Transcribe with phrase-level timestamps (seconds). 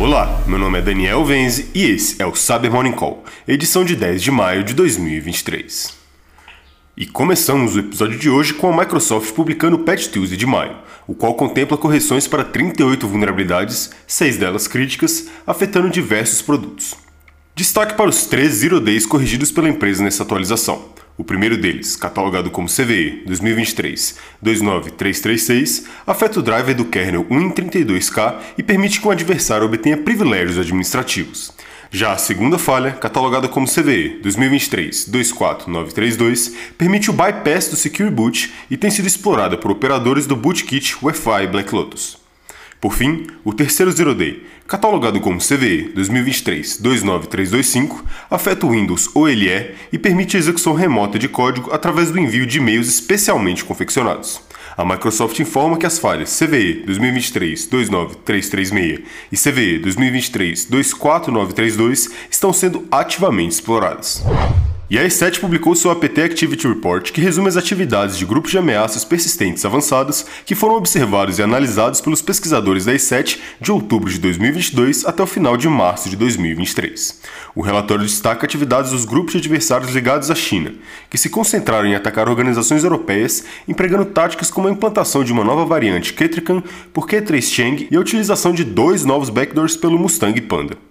[0.00, 3.96] Olá, meu nome é Daniel Venze e esse é o Cyber Morning Call, edição de
[3.96, 5.92] 10 de maio de 2023.
[6.96, 10.76] E começamos o episódio de hoje com a Microsoft publicando o Patch Tuesday de maio,
[11.04, 16.94] o qual contempla correções para 38 vulnerabilidades, 6 delas críticas, afetando diversos produtos.
[17.56, 20.90] Destaque para os 3 Zero Days corrigidos pela empresa nessa atualização.
[21.18, 29.00] O primeiro deles, catalogado como CVE 2023-29336, afeta o driver do kernel 1.32k e permite
[29.00, 31.52] que o adversário obtenha privilégios administrativos.
[31.90, 38.76] Já a segunda falha, catalogada como CVE 2023-24932, permite o bypass do Secure Boot e
[38.76, 42.27] tem sido explorada por operadores do Bootkit Wi-Fi Black Lotus.
[42.80, 49.98] Por fim, o terceiro Zero Day, catalogado como CVE 2023-29325, afeta o Windows OLE e
[49.98, 54.40] permite a execução remota de código através do envio de e-mails especialmente confeccionados.
[54.76, 64.22] A Microsoft informa que as falhas CVE 2023-29336 e CVE 2023-24932 estão sendo ativamente exploradas.
[64.90, 68.56] E a E7 publicou seu APT Activity Report, que resume as atividades de grupos de
[68.56, 74.18] ameaças persistentes avançadas que foram observados e analisados pelos pesquisadores da E7 de outubro de
[74.18, 77.20] 2022 até o final de março de 2023.
[77.54, 80.72] O relatório destaca atividades dos grupos de adversários ligados à China,
[81.10, 85.66] que se concentraram em atacar organizações europeias, empregando táticas como a implantação de uma nova
[85.66, 86.62] variante Ketrican
[86.94, 90.87] por K3 Cheng e a utilização de dois novos backdoors pelo Mustang Panda.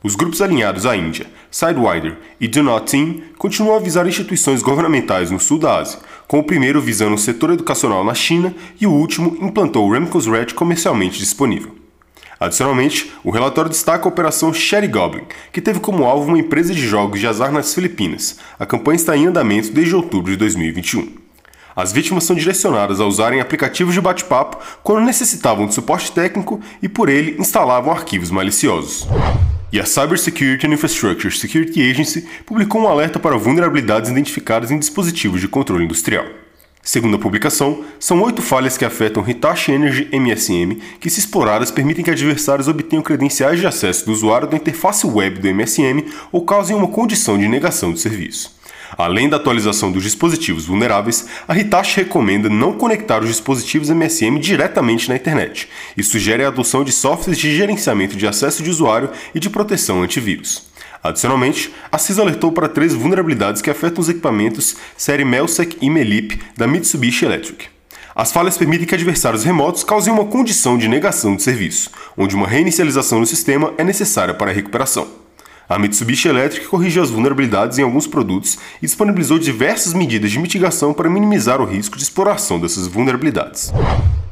[0.00, 5.32] Os grupos alinhados à Índia, Sidewinder e Do Not Team continuam a visar instituições governamentais
[5.32, 8.92] no sul da Ásia, com o primeiro visando o setor educacional na China e o
[8.92, 11.74] último implantou o Remco's Red comercialmente disponível.
[12.38, 16.86] Adicionalmente, o relatório destaca a operação Sherry Goblin, que teve como alvo uma empresa de
[16.86, 18.38] jogos de azar nas Filipinas.
[18.56, 21.08] A campanha está em andamento desde outubro de 2021.
[21.74, 26.88] As vítimas são direcionadas a usarem aplicativos de bate-papo quando necessitavam de suporte técnico e
[26.88, 29.08] por ele instalavam arquivos maliciosos.
[29.70, 35.42] E a Cybersecurity and Infrastructure Security Agency publicou um alerta para vulnerabilidades identificadas em dispositivos
[35.42, 36.24] de controle industrial.
[36.82, 42.02] Segundo a publicação, são oito falhas que afetam Hitachi Energy MSM que, se exploradas, permitem
[42.02, 46.02] que adversários obtenham credenciais de acesso do usuário da interface web do MSM
[46.32, 48.57] ou causem uma condição de negação de serviço.
[48.96, 55.08] Além da atualização dos dispositivos vulneráveis, a Hitachi recomenda não conectar os dispositivos MSM diretamente
[55.08, 59.40] na internet e sugere a adoção de softwares de gerenciamento de acesso de usuário e
[59.40, 60.68] de proteção antivírus.
[61.02, 66.40] Adicionalmente, a CIS alertou para três vulnerabilidades que afetam os equipamentos série Melsec e Melip
[66.56, 67.66] da Mitsubishi Electric.
[68.14, 72.48] As falhas permitem que adversários remotos causem uma condição de negação de serviço, onde uma
[72.48, 75.27] reinicialização do sistema é necessária para a recuperação.
[75.68, 80.94] A Mitsubishi Electric corrigiu as vulnerabilidades em alguns produtos e disponibilizou diversas medidas de mitigação
[80.94, 83.70] para minimizar o risco de exploração dessas vulnerabilidades.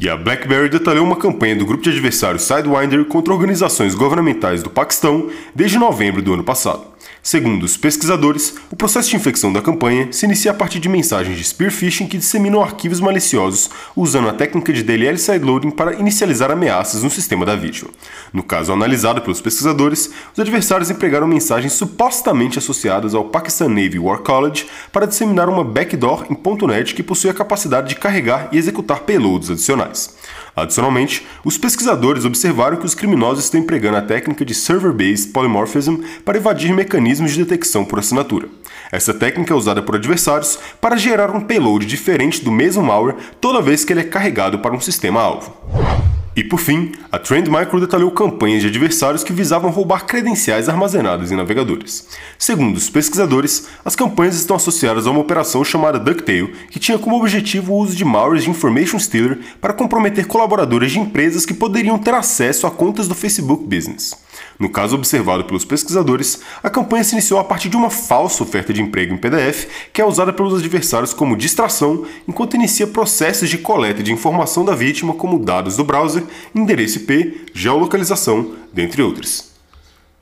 [0.00, 4.70] E a BlackBerry detalhou uma campanha do grupo de adversários Sidewinder contra organizações governamentais do
[4.70, 6.89] Paquistão desde novembro do ano passado.
[7.22, 11.36] Segundo os pesquisadores, o processo de infecção da campanha se inicia a partir de mensagens
[11.36, 16.50] de spear phishing que disseminam arquivos maliciosos usando a técnica de DLL sideloading para inicializar
[16.50, 17.90] ameaças no sistema da vítima.
[18.32, 24.20] No caso analisado pelos pesquisadores, os adversários empregaram mensagens supostamente associadas ao Pakistan Navy War
[24.20, 29.00] College para disseminar uma backdoor em .NET que possui a capacidade de carregar e executar
[29.00, 30.16] payloads adicionais.
[30.62, 36.38] Adicionalmente, os pesquisadores observaram que os criminosos estão empregando a técnica de Server-Based Polymorphism para
[36.38, 38.48] evadir mecanismos de detecção por assinatura.
[38.92, 43.62] Essa técnica é usada por adversários para gerar um payload diferente do mesmo malware toda
[43.62, 46.09] vez que ele é carregado para um sistema-alvo.
[46.40, 51.30] E por fim, a Trend Micro detalhou campanhas de adversários que visavam roubar credenciais armazenadas
[51.30, 52.08] em navegadores.
[52.38, 57.18] Segundo os pesquisadores, as campanhas estão associadas a uma operação chamada Ducktail, que tinha como
[57.18, 61.98] objetivo o uso de malwares de Information Stealer para comprometer colaboradores de empresas que poderiam
[61.98, 64.16] ter acesso a contas do Facebook Business.
[64.60, 68.74] No caso observado pelos pesquisadores, a campanha se iniciou a partir de uma falsa oferta
[68.74, 73.56] de emprego em PDF que é usada pelos adversários como distração enquanto inicia processos de
[73.56, 76.24] coleta de informação da vítima, como dados do browser,
[76.54, 79.50] endereço IP, geolocalização, dentre outros.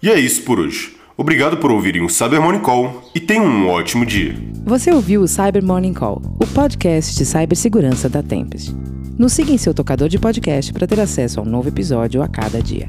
[0.01, 0.97] E é isso por hoje.
[1.17, 4.37] Obrigado por ouvirem o Cyber Morning Call e tenham um ótimo dia.
[4.65, 8.73] Você ouviu o Cyber Morning Call, o podcast de cibersegurança da Tempest.
[9.19, 12.29] Nos siga em seu tocador de podcast para ter acesso a um novo episódio a
[12.29, 12.89] cada dia.